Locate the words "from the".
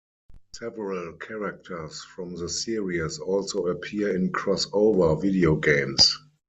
2.15-2.49